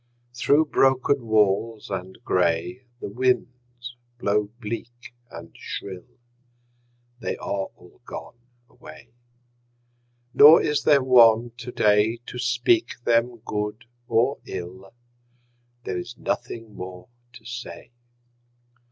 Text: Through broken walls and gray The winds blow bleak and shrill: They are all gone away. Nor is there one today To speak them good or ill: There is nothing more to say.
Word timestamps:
Through 0.33 0.65
broken 0.65 1.27
walls 1.27 1.91
and 1.91 2.17
gray 2.25 2.85
The 3.01 3.07
winds 3.09 3.95
blow 4.17 4.49
bleak 4.59 5.13
and 5.29 5.55
shrill: 5.55 6.07
They 7.19 7.37
are 7.37 7.65
all 7.75 8.01
gone 8.03 8.33
away. 8.67 9.09
Nor 10.33 10.59
is 10.63 10.81
there 10.85 11.03
one 11.03 11.51
today 11.55 12.17
To 12.25 12.39
speak 12.39 12.95
them 13.03 13.43
good 13.45 13.85
or 14.07 14.39
ill: 14.47 14.91
There 15.83 15.99
is 15.99 16.17
nothing 16.17 16.73
more 16.73 17.07
to 17.33 17.45
say. 17.45 17.91